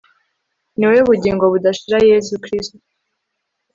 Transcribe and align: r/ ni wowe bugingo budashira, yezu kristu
r/ 0.67 0.73
ni 0.77 0.83
wowe 0.87 1.01
bugingo 1.09 1.43
budashira, 1.53 1.97
yezu 2.09 2.33
kristu 2.43 2.77